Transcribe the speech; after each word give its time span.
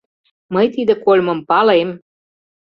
Мый 0.53 0.67
тиде 0.73 0.93
кольмым 1.05 1.39
палем... 1.49 1.89